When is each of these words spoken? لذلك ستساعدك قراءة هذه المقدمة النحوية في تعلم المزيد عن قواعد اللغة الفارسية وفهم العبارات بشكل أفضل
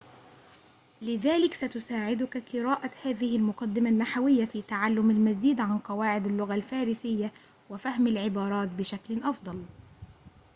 لذلك 1.01 1.53
ستساعدك 1.53 2.43
قراءة 2.55 2.91
هذه 3.03 3.35
المقدمة 3.35 3.89
النحوية 3.89 4.45
في 4.45 4.61
تعلم 4.61 5.09
المزيد 5.09 5.59
عن 5.59 5.77
قواعد 5.79 6.25
اللغة 6.25 6.55
الفارسية 6.55 7.31
وفهم 7.69 8.07
العبارات 8.07 8.67
بشكل 8.69 9.23
أفضل 9.23 9.63